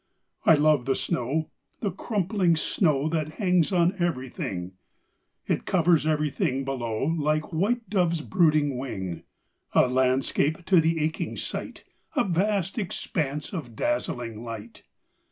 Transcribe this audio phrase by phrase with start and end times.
[0.47, 1.51] I love the snow,
[1.81, 4.71] the crumpling snow That hangs on everything,
[5.45, 9.21] It covers everything below Like white dove's brooding wing,
[9.73, 11.83] A landscape to the aching sight,
[12.15, 14.81] A vast expanse of dazzling light.